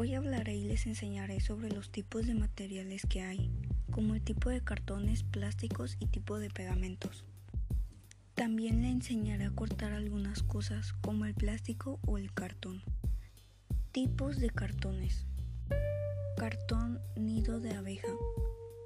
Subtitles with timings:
[0.00, 3.50] Hoy hablaré y les enseñaré sobre los tipos de materiales que hay,
[3.90, 7.24] como el tipo de cartones, plásticos y tipo de pegamentos.
[8.34, 12.80] También le enseñaré a cortar algunas cosas como el plástico o el cartón.
[13.90, 15.26] Tipos de cartones.
[16.36, 18.14] Cartón nido de abeja.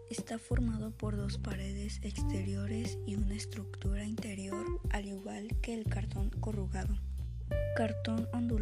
[0.08, 6.30] Está formado por dos paredes exteriores y una estructura interior, al igual que el cartón
[6.30, 6.96] corrugado.
[7.76, 8.61] Cartón ondulado,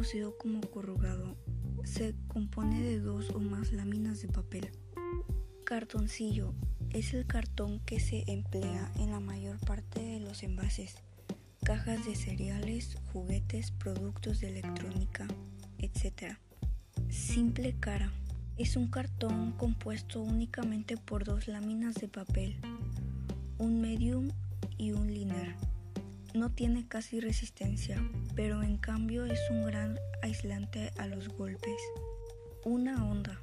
[0.00, 1.36] conocido como corrugado,
[1.84, 4.70] se compone de dos o más láminas de papel.
[5.66, 6.54] Cartoncillo
[6.88, 10.94] es el cartón que se emplea en la mayor parte de los envases,
[11.64, 15.28] cajas de cereales, juguetes, productos de electrónica,
[15.76, 16.38] etc.
[17.10, 18.10] Simple cara
[18.56, 22.56] es un cartón compuesto únicamente por dos láminas de papel,
[23.58, 24.30] un medium
[24.78, 25.19] y un liner.
[26.32, 28.00] No tiene casi resistencia,
[28.36, 31.80] pero en cambio es un gran aislante a los golpes.
[32.64, 33.40] Una onda.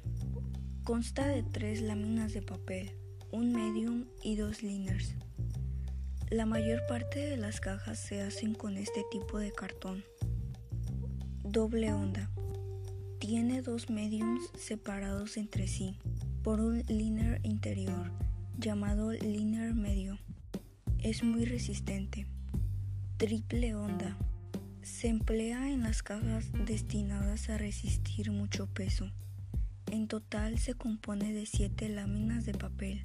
[0.84, 2.92] Consta de tres láminas de papel,
[3.30, 5.16] un medium y dos liners.
[6.30, 10.02] La mayor parte de las cajas se hacen con este tipo de cartón.
[11.44, 12.30] Doble onda.
[13.18, 15.98] Tiene dos mediums separados entre sí
[16.42, 18.12] por un liner interior
[18.56, 20.18] llamado liner medio.
[20.98, 22.26] Es muy resistente.
[23.18, 24.16] Triple onda.
[24.82, 29.10] Se emplea en las cajas destinadas a resistir mucho peso.
[29.90, 33.02] En total se compone de 7 láminas de papel,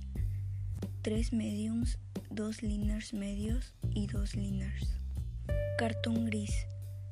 [1.02, 1.98] 3 mediums,
[2.30, 5.00] 2 liners medios y 2 liners.
[5.80, 6.68] Cartón gris.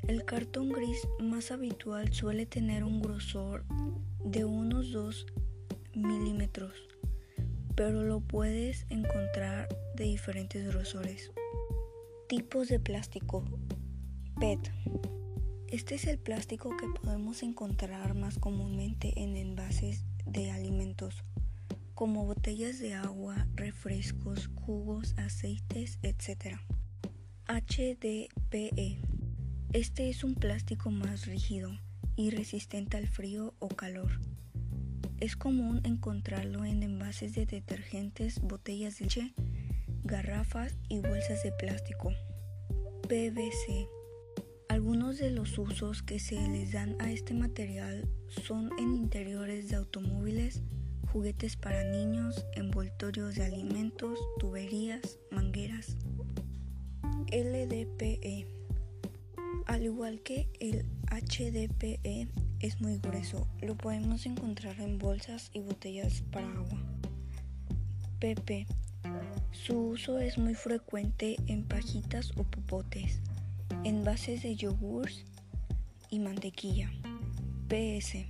[0.07, 3.65] El cartón gris más habitual suele tener un grosor
[4.23, 5.25] de unos 2
[5.95, 6.75] milímetros,
[7.75, 11.31] pero lo puedes encontrar de diferentes grosores.
[12.31, 13.43] Tipos de plástico.
[14.39, 14.71] PET.
[15.67, 21.25] Este es el plástico que podemos encontrar más comúnmente en envases de alimentos,
[21.93, 26.55] como botellas de agua, refrescos, jugos, aceites, etc.
[27.49, 29.01] HDPE.
[29.73, 31.77] Este es un plástico más rígido
[32.15, 34.21] y resistente al frío o calor.
[35.19, 39.33] Es común encontrarlo en envases de detergentes, botellas de leche,
[40.11, 42.11] garrafas y bolsas de plástico.
[43.07, 43.87] PVC.
[44.67, 49.77] Algunos de los usos que se les dan a este material son en interiores de
[49.77, 50.61] automóviles,
[51.11, 55.95] juguetes para niños, envoltorios de alimentos, tuberías, mangueras.
[57.31, 58.47] LDPE
[59.65, 62.27] al igual que el HDPE
[62.59, 66.81] es muy grueso, lo podemos encontrar en bolsas y botellas para agua.
[68.19, 68.67] PP.
[69.51, 73.19] Su uso es muy frecuente en pajitas o popotes,
[73.83, 75.25] envases de yogures
[76.09, 76.91] y mantequilla.
[77.67, 78.25] PS.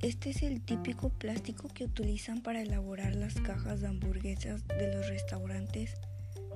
[0.00, 5.08] Este es el típico plástico que utilizan para elaborar las cajas de hamburguesas de los
[5.08, 5.94] restaurantes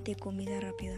[0.05, 0.97] de comida rápida.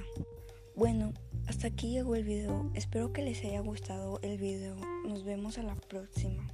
[0.77, 1.13] Bueno,
[1.47, 2.71] hasta aquí llegó el video.
[2.75, 4.77] Espero que les haya gustado el video.
[5.07, 6.47] Nos vemos a la próxima.